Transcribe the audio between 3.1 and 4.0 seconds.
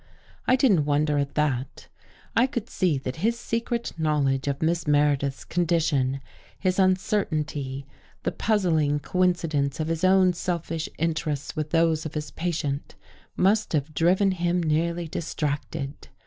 his secret